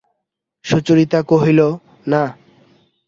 সুচরিতা 0.65 1.19
কহিল, 1.21 1.59
না। 2.07 2.23